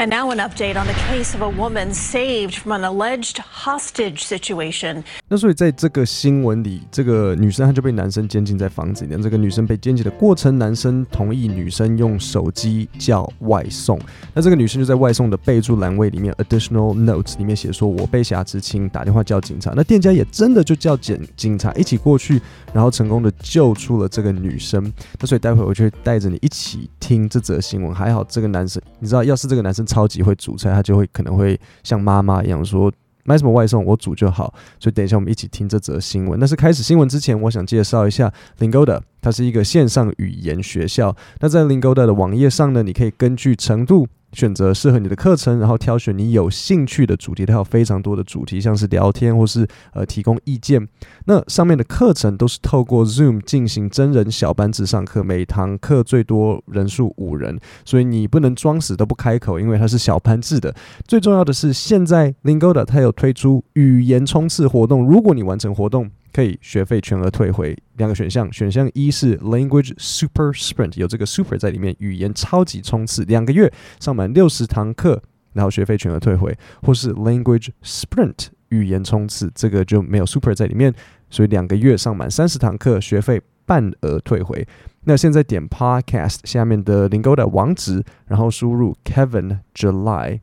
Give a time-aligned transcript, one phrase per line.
[0.00, 4.18] And now an update on the case of a woman saved from an alleged hostage
[4.18, 5.02] situation.
[5.26, 9.20] 那所以在这个新闻里，这个女生她就被男生监禁在房子里面。
[9.20, 13.98] 这个女生被监禁的过程，男生同意女生用手机叫外送。
[14.32, 22.40] 那这个女生就在外送的备注栏位里面 （additional notes） 里面写说：“我被挟持，请打电话叫警察。”那店家也真的就叫警警察一起过去，
[22.72, 24.80] 然后成功的救出了这个女生。
[25.18, 27.92] 那所以待会我就会带着你一起听这则新闻。
[27.92, 32.92] 还好这个男生，你知道，要是这个男生超级会煮菜，他就会可能会像妈妈一样说。
[33.24, 34.54] 买什么外送，我煮就好。
[34.80, 36.40] 所以等一下我们一起听这则新闻。
[36.40, 41.14] 但是开始新闻之前，我想介绍一下 Lingoda，它是一个线上语言学校。
[41.40, 44.08] 那在 Lingoda 的网页上呢，你可以根据程度。
[44.32, 47.46] 选择适合你的课程，然后挑选你有兴趣的主题。
[47.46, 50.86] 它有非常多的主题，像是聊天或是呃提供意见。
[51.24, 60.74] 那上面的课程都是透过 Zoom 进行真人小班制上课，每堂课最多人数五人，所以你不能装死都不开口，因为它是小班制的。
[61.06, 66.10] 最重要的是，现在 Lingoda 它有推出语言冲刺活动，如果你完成活动。
[66.38, 67.76] 可以学费全额退回。
[67.96, 75.20] 两个选项，选项一是 Language Super Sprint，有这个 Super 在里面，语言超级冲刺，两个月上满六十堂课，
[75.52, 80.94] 然后学费全额退回；或是 Language Sprint，语言冲刺，这个就没有 Super 在里面，
[81.28, 84.64] 所以两个月上满三十堂课，学费半额退回。
[85.02, 90.38] 那现在点 Podcast 下面的 Lingo 的网址，然后输入 Kevin July，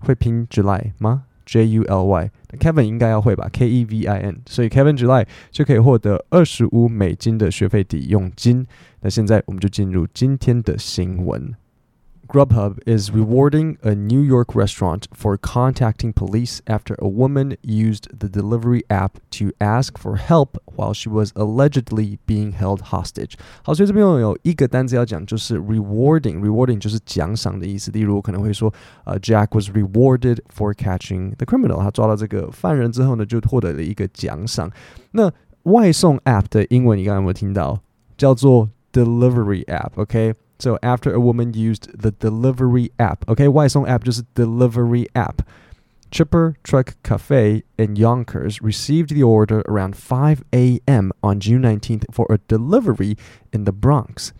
[0.00, 8.64] 会拼 July 吗？J U L Y，Kevin 应该要会吧？K E V I N，所以 Kevin July 就可以获得二十五美金的学费抵用金。
[9.00, 11.52] 那现在我们就进入今天的新闻。
[12.29, 18.83] Grubhub is rewarding a New York restaurant for contacting police after a woman used the delivery
[18.89, 23.35] app to ask for help while she was allegedly being held hostage。
[23.61, 27.91] 好，所以这边有一个单词要讲，就是 rewarding，rewarding 就是奖赏的意思。
[27.91, 31.77] 例如可能会说，呃，Jack was rewarded for catching the criminal。
[31.77, 34.71] 他抓到这个犯人之后呢，就获得了一个奖赏。
[35.11, 35.31] 那
[35.63, 37.79] 外送 app 的英文你刚刚有没有听到？
[38.17, 40.33] 叫做 delivery app，OK？、Okay?
[40.59, 45.41] So after a woman used the delivery app, okay, 外送 app 就是 delivery app.
[46.11, 51.11] Chipper Truck Cafe in Yonkers received the order around 5 a.m.
[51.21, 53.17] on June 19th for a delivery
[53.51, 54.31] in the Bronx.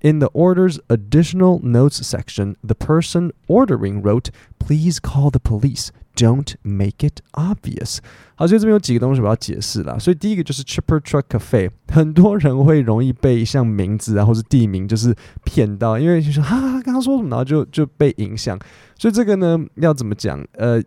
[0.00, 5.90] In the order's additional notes section, the person ordering wrote, Please call the police.
[6.14, 7.98] Don't make it obvious。
[8.34, 9.98] 好，所以这边有几个东西我要解释啦。
[9.98, 15.14] 所以第一个就是 Chipper Truck Cafe，很多人会容易被像名字啊或是地名就是
[15.44, 18.58] 骗到，因为就说哈哈刚刚说什么，然后就就被影响。
[18.98, 20.44] 所以这个呢要怎么讲？
[20.52, 20.82] 呃，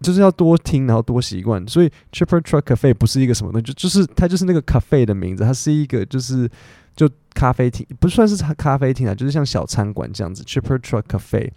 [0.00, 1.64] 就是要多听，然后多习惯。
[1.68, 6.50] 所以 Chipper Truck Cafe 不是一个什么东西，就就是它就是那个 cafe 的名字，它是一个就是
[7.07, 10.43] 就咖啡厅，不算是咖啡厅啊，就是像小餐馆这样子。
[10.43, 11.51] Chipper Truck Cafe。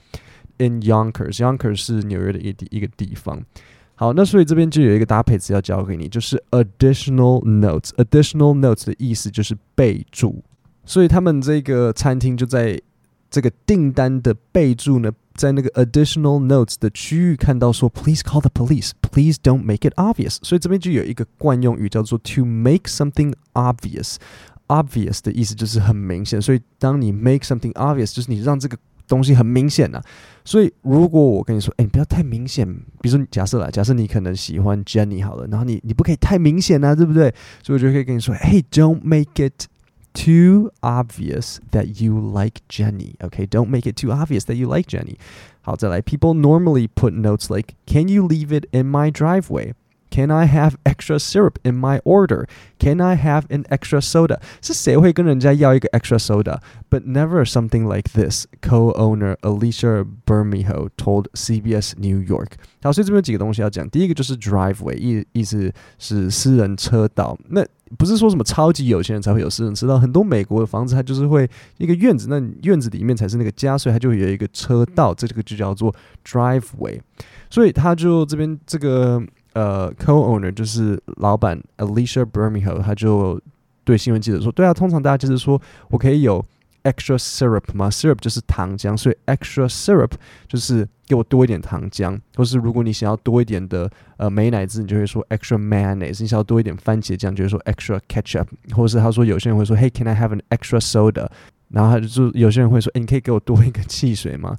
[0.58, 3.42] in Yonkers，Yonkers 是纽约的一一个地方。
[3.96, 7.88] 好，那所以这边就有一个搭配词要教给你，就是 additional notes。
[7.96, 10.44] additional notes 的意思就是备注，
[10.84, 12.80] 所以他们这个餐厅就在
[13.28, 20.38] 这个订单的备注呢，在那个 additional notes 的区域看到说，please call the police，please don't make it obvious。
[20.42, 24.18] 所以这边就有一个惯用语叫做 to make something obvious。
[24.67, 28.77] obvious 的意思就是很明显，所以当你 make something obvious，就是你让这个
[29.07, 30.03] 东西很明显呐、啊。
[30.45, 32.67] 所以如果我跟你说，哎，你不要太明显，
[33.01, 37.33] 比如说假设啦，假设你可能喜欢 Jenny 好了，然后你你不可以太明显啊，对不对？
[37.63, 39.65] 所以我就可以跟你说，Hey, don't make it
[40.13, 43.15] too obvious that you like Jenny.
[43.19, 45.17] Okay, don't make it too obvious that you like Jenny.
[45.61, 49.73] 好，再来，People normally put notes like, "Can you leave it in my driveway?"
[50.13, 52.47] Can I have extra syrup in my order?
[52.79, 54.39] Can I have an extra soda?
[54.59, 56.59] 是谁会跟人家要一个 extra soda?
[56.89, 58.47] But never something like this.
[58.59, 62.53] Co-owner Alicia Bermejo told CBS New York.
[62.81, 63.87] 好，所以这边有几个东西要讲。
[63.87, 67.37] 第一个就是 driveway，意意思是私人车道。
[67.49, 67.63] 那
[67.95, 75.93] 不是说什么超级有钱人才会有私人车道，很多美国的房子它就是会一个院子，那院子里面才是那个家，所以它就会有一个车道，这个就叫做
[76.27, 76.99] driveway。
[77.51, 79.23] 所以他就这边这个。
[79.54, 83.40] 呃 co-owner 就是老板 Alicia Bermejo，他就
[83.82, 86.44] 对新闻记者说：“对啊，通常大家就是说我可以有
[86.84, 90.10] extra syrup 嘛，syrup 就是糖浆，所以 extra syrup
[90.46, 101.28] 就是给我多一点糖浆，或是如果你想要多一点的呃美乃滋，你就会说 extra mayonnaise；你想要多一点番茄酱，就会说 extra ketchup，或者是他说有些人会说 Hey, I have an extra soda？
[101.70, 104.56] 然后他就有些人会说，哎，你可以给我多一个汽水吗？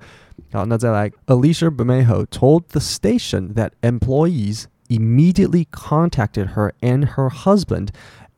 [0.51, 7.88] 好，那再来，Alicia Bermejo told the station that employees immediately contacted her and her husband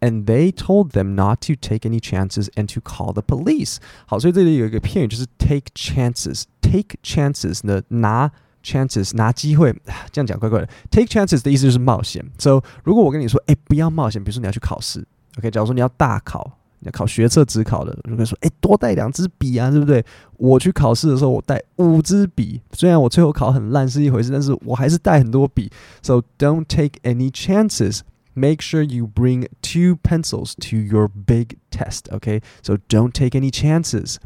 [0.01, 3.77] and they told them not to take any chances and to call the police。
[4.07, 8.31] 好，所以这里有一个片语就是 take chances。take chances 呢，拿
[8.65, 9.73] chances 拿机会，
[10.11, 10.69] 这样讲怪怪的。
[10.91, 12.25] take chances 的意思就是冒险。
[12.39, 15.07] So 如果我跟你说，哎，不要冒险，比如说你要去考试，
[15.39, 16.59] OK，假如说你要大考。
[16.81, 20.05] 你要考学测、职考的，如果说，哎，多带两支笔啊，对不对？
[20.37, 25.71] 我去考试的时候，我带五支笔，虽然我最后考很烂是一回事，但是我还是带很多笔。
[26.03, 28.01] So don't take any chances.
[28.35, 32.11] Make sure you bring two pencils to your big test.
[32.11, 34.17] Okay, so don't take any chances.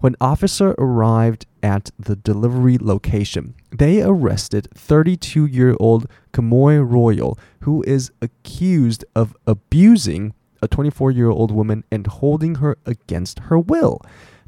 [0.00, 9.04] When officer arrived at the delivery location, they arrested 32-year-old Kamoy Royal, who is accused
[9.14, 14.00] of abusing a 24 year old woman and holding her against her will.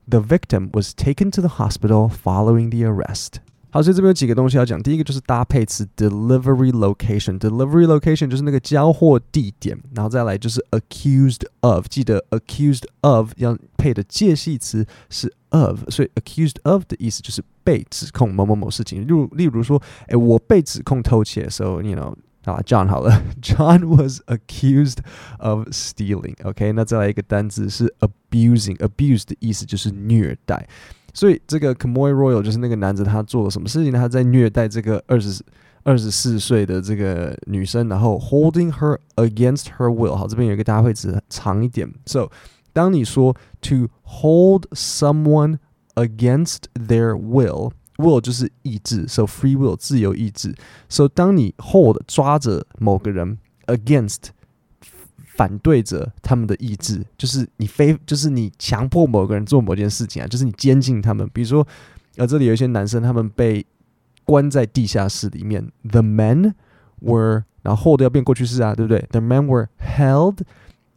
[0.08, 3.40] The victim was taken to the hospital following the arrest.
[3.70, 4.80] 好，所以这边有几个东西要讲。
[4.82, 19.02] 第一个就是搭配词 delivery location，delivery location 就是那个交货地点，然后再来就是 accused of，记得 accused of 要配的介系词是 of，所以 accused of 的意思就是被指控某某某事情。
[19.02, 22.14] 例如，例如说，哎，我被指控偷窃，so you know。
[22.44, 24.98] 啊，John 好了，John was accused
[25.38, 30.68] of stealing。OK，那再来一个单字是 abusing，abuse 的意思就是虐待。
[31.12, 33.98] 所以这个 Kamoy Royal 就是那个男子，他做了什么事情呢？
[33.98, 35.42] 他在虐待这个二十
[35.82, 40.14] 二十四岁的这个女生，然后 holding her against her will。
[40.14, 41.92] 好，这边有一个搭配词长一点。
[42.04, 42.30] So，
[42.72, 45.58] 当你说 to hold someone
[45.94, 47.72] against their will。
[48.01, 50.55] Will 就是意志，so free will 自由意志。
[50.89, 53.37] so 当你 hold 抓着某个人
[53.67, 54.29] against
[55.35, 61.29] 反对着他们的意志，就是你非就是你强迫某个人做某件事情啊，就是你监禁他们。
[61.33, 61.65] 比如说，
[62.17, 63.65] 呃，这里有一些男生，他们被
[64.25, 65.71] 关在地下室里面。
[65.89, 66.53] The men
[66.99, 70.39] were 然后 hold 要变过去式啊，对不对？The men were held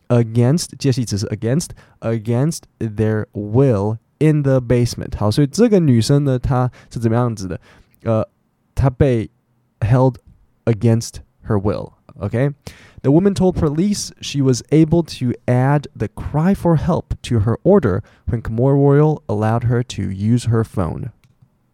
[0.08, 1.68] against 介系词是 against
[2.00, 5.10] against their will in the basement.
[5.10, 5.16] basement。
[5.18, 7.60] 好，所以这个女生呢，她是怎么样子的？
[8.02, 8.26] 呃，
[8.74, 9.30] 她被
[9.80, 10.16] held
[10.64, 11.92] against her will.
[12.20, 12.54] Okay,
[13.02, 17.58] the woman told police she was able to add the cry for help to her
[17.64, 21.10] order when Kamoy Royal allowed her to use her phone.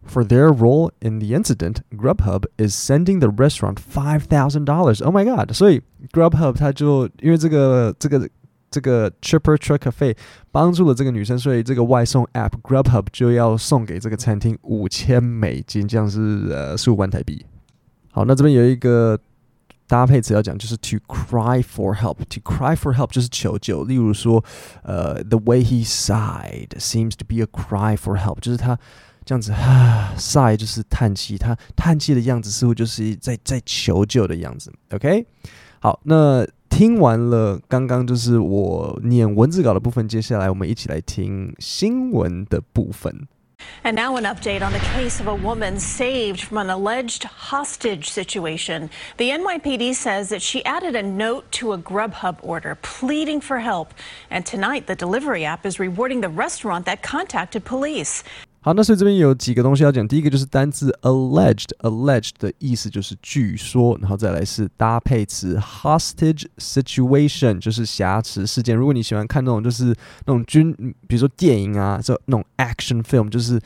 [0.03, 4.99] For their role in the incident, Grubhub is sending the restaurant five thousand dollars.
[4.99, 5.55] Oh my god!
[5.55, 5.79] So
[6.11, 8.27] Grubhub 它就因为这个这个
[8.71, 10.15] 这个 Chipper Truck Cafe
[10.49, 17.45] 帮助了这个女生，所以这个外送 App GrubHub 就要送给这个餐厅五千美金，这样是呃十五万台币。
[18.11, 19.19] 好，那这边有一个
[19.87, 22.15] 搭配词要讲，就是 to cry for help。
[22.29, 23.83] to cry for help 就是求救。
[23.83, 24.41] 例如说，
[24.83, 28.79] 呃，the way he sighed seems to be a cry for help，就是他
[29.25, 34.71] 这样子啊，sigh 就是叹气，他叹气的样子似乎就是在在求救的样子。
[34.91, 35.27] OK，
[35.81, 36.47] 好，那。
[36.70, 43.26] 听完了刚刚就是我念文字稿的部分，接下来我们一起来听新闻的部分。
[43.82, 48.90] And now an update on the case of a woman saved from an alleged hostage situation.
[49.16, 53.94] The NYPD says that she added a note to a Grubhub order pleading for help.
[54.30, 58.22] And tonight, the delivery app is rewarding the restaurant that contacted police.
[58.63, 60.07] 好，那所以这边有几个东西要讲。
[60.07, 68.75] 第一个就是单字 alleged，alleged 的意思就是据说，然后再来是搭配词 hostage situation，就是挟持事件。
[68.75, 69.85] 如果你喜欢看那种就是
[70.25, 70.71] 那种军，
[71.07, 73.59] 比如说电影啊，这那种 action film，就是。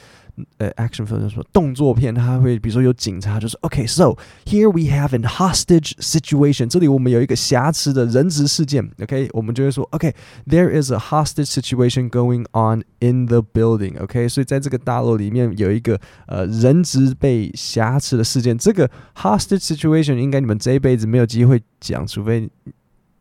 [0.58, 4.16] 呃，action film 什么动作片，它会比如说有警察，就是 OK，so
[4.46, 13.42] here we have an hostage situation，这里我们有一个瑕疵的人质事件，OK，我们就会说 OK，there is a hostage situation going on in the
[13.42, 22.48] building，OK，所以在这个大楼里面有一个呃人质被挟持的事件，这个 hostage situation 应该你们这一辈子没有机会讲，除非。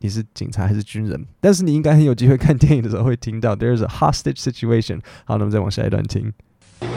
[0.01, 1.25] 你是警察还是军人？
[1.41, 5.01] 但是你应该很有机会看电影的时候会听到 "There is a hostage situation"。
[5.25, 6.31] 好，那么再往下一段听。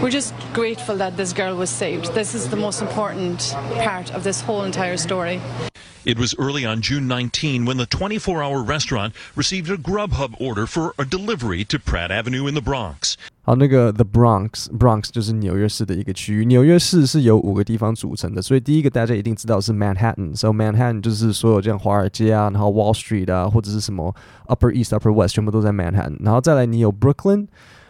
[0.01, 2.13] we're just grateful that this girl was saved.
[2.15, 5.41] This is the most important part of this whole entire story.
[6.05, 10.67] It was early on June 19 when the 24 hour restaurant received a Grubhub order
[10.67, 13.15] for a delivery to Pratt Avenue in the Bronx.
[13.45, 16.45] 好，那个 The Bronx Bronx 就是纽约市的一个区域。
[16.47, 24.13] 纽约市是由五个地方组成的，所以第一个大家一定知道是 Manhattan。So Manhattan 就是所有这样华尔街啊，然后 Wall Street 啊，或者是什么
[24.49, 26.17] Upper East、Upper West，全部都在 Manhattan。
[26.21, 27.47] 然后再来你有 Brooklyn。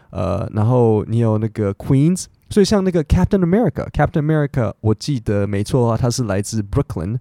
[0.09, 7.17] 呃，然后你有那个 Queens，所以像那个 Captain America，Captain America，我记得没错的话，他是来自 Brooklyn，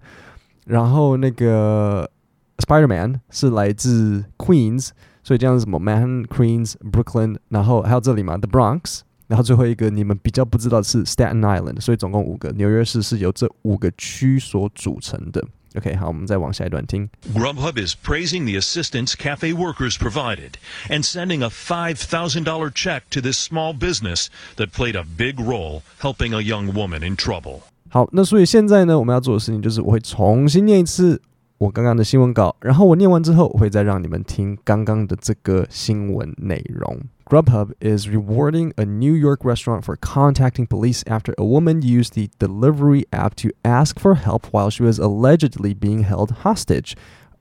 [0.65, 2.09] 然后那个
[2.57, 4.89] Spider-Man 是来自 Queens，
[5.23, 15.43] 所以这样什么 Man、Queens、Brooklyn，然后还有这里嘛 The Bronx，然后最后一个你们比较不知道是 Staten Island，所以总共五个，纽约市是由这五个区所组成的。
[15.76, 17.08] OK，好，我们再往下一段听。
[17.34, 20.52] Grubhub is praising the assistance cafe workers provided
[20.90, 24.26] and sending a $5,000 check to this small business
[24.56, 27.60] that played a big role helping a young woman in trouble.
[27.88, 31.18] 好，那所以现在呢，我们要做的事情就是我会重新念一次
[31.58, 37.00] 我刚刚的新闻稿，然后我念完之后，我会再让你们听刚刚的这个新闻内容。
[37.24, 43.04] Grubhub is rewarding a New York restaurant for contacting police after a woman used the delivery
[43.10, 46.94] app to ask for help while she was allegedly being held hostage.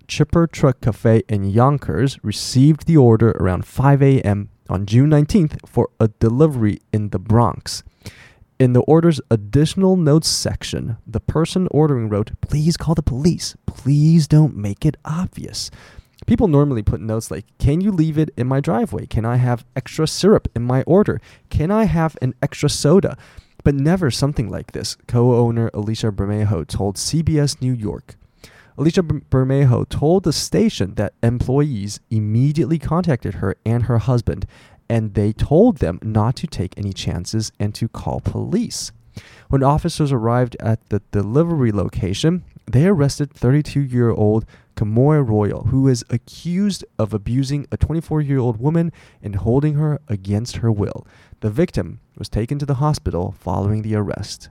[0.07, 4.49] Chipper Truck Cafe in Yonkers received the order around 5 a.m.
[4.69, 7.83] on June 19th for a delivery in the Bronx.
[8.58, 13.54] In the order's additional notes section, the person ordering wrote, Please call the police.
[13.66, 15.70] Please don't make it obvious.
[16.26, 19.04] People normally put notes like, Can you leave it in my driveway?
[19.04, 21.20] Can I have extra syrup in my order?
[21.50, 23.18] Can I have an extra soda?
[23.62, 28.16] But never something like this, co owner Alicia Bermejo told CBS New York.
[28.78, 34.46] Alicia Bermejo told the station that employees immediately contacted her and her husband,
[34.88, 38.92] and they told them not to take any chances and to call police.
[39.48, 44.44] When officers arrived at the delivery location, they arrested 32 year old
[44.76, 50.00] Kamoy Royal, who is accused of abusing a 24 year old woman and holding her
[50.08, 51.06] against her will.
[51.40, 54.50] The victim was taken to the hospital following the arrest.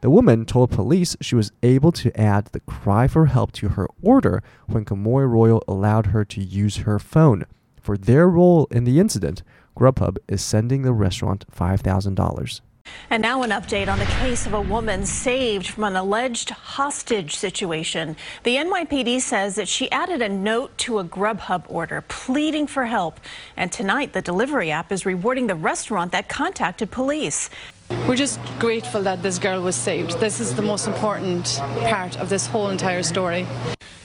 [0.00, 3.86] The woman told police she was able to add the cry for help to her
[4.02, 7.44] order when Kamoy Royal allowed her to use her phone.
[7.80, 9.44] For their role in the incident,
[9.76, 12.60] Grubhub is sending the restaurant $5,000.
[13.10, 17.36] And now an update on the case of a woman saved from an alleged hostage
[17.36, 18.16] situation.
[18.42, 23.20] The NYPD says that she added a note to a Grubhub order pleading for help.
[23.56, 27.50] And tonight, the delivery app is rewarding the restaurant that contacted police.
[28.08, 30.18] We're just grateful that this girl was saved.
[30.18, 33.46] This is the most important part of this whole entire story.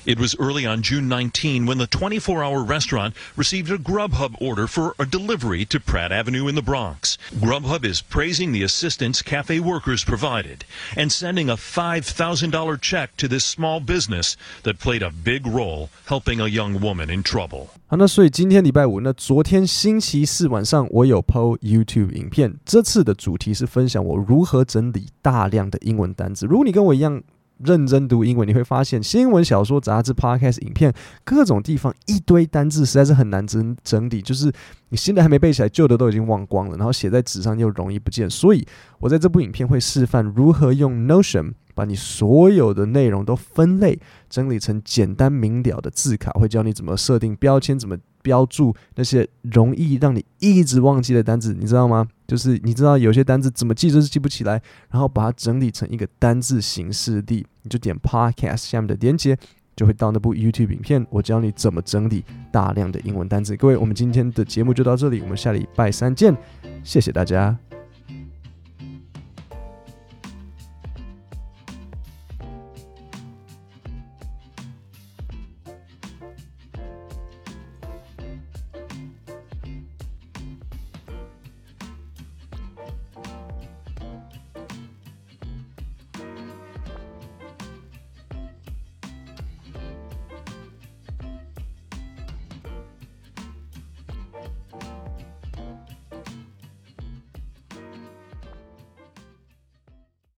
[0.07, 4.67] It was early on June 19 when the 24 hour restaurant received a Grubhub order
[4.67, 7.17] for a delivery to Pratt Avenue in the Bronx.
[7.39, 10.65] Grubhub is praising the assistance cafe workers provided
[10.97, 16.41] and sending a $5,000 check to this small business that played a big role helping
[16.41, 17.69] a young woman in trouble.
[17.87, 26.45] 好，那所以今天礼拜五，那昨天星期四晚上我有 PO YouTube 影片，这次的主题是分享我如何整理大量的英文单词。
[26.47, 27.23] 如果你跟我一样
[27.64, 34.22] 认真读英文，你会发现新闻、小说、杂志、Podcast、影片各种地方一堆单字，实在是很难整整理。
[34.22, 34.52] 就是
[34.90, 38.30] 你新的还没背起来，旧的都已经忘光了，然后写在纸上又容易不见。
[38.30, 38.66] 所以
[39.00, 44.00] 我在这部影片会示范如何用 Notion 把你所有的内容都分类
[44.30, 47.98] 整理成简单明了的字卡，会教你怎么设定标签，怎么
[48.28, 52.06] 标注那些容易让你一直忘记的单字，你知道吗？
[52.28, 59.38] 就是你知道有些单字怎么记就是记不起来，然后把它整理成一个单字形式地，你就点 Podcast 下面的连接，
[59.78, 63.56] 就会到那部 YouTube 影片，我教你怎么整理大量的英文单字。
[63.56, 66.36] 各位，我们今天的节目就到这里，我们下礼拜三见，
[66.84, 67.58] 谢谢大家。